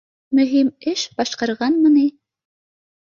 [0.37, 2.07] Мөһим эш башҡарғанмы ни!